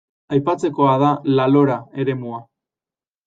Aipatzekoa 0.35 0.95
da 1.03 1.11
La 1.39 1.45
Lora 1.55 1.77
eremua. 2.05 2.39